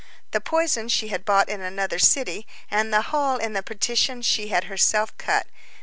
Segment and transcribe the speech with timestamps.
[0.31, 4.47] The poison she had bought in another city, and the hole in the partition she
[4.47, 5.45] had herself cut.